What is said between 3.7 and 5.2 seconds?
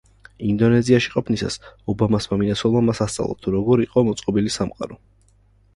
იყო მოწყობილი სამყარო“.